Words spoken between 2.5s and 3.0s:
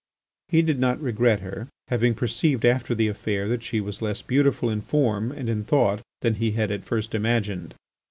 after